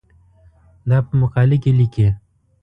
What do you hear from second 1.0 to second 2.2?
په مقاله کې لیکې.